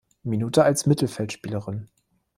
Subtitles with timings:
[0.23, 1.87] Minute als Mittelfeldspielerin.